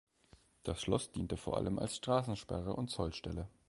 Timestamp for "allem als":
1.57-1.97